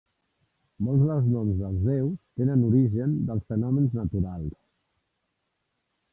Molts 0.85 1.03
dels 1.09 1.27
noms 1.33 1.59
dels 1.59 1.83
déus 1.89 2.15
tenen 2.41 2.65
origen 2.71 3.15
dels 3.29 3.47
fenòmens 3.53 3.95
naturals. 4.01 4.59